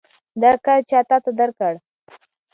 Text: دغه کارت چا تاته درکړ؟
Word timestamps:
دغه 0.41 0.57
کارت 0.65 0.83
چا 0.89 0.99
تاته 1.09 1.31
درکړ؟ 1.39 1.73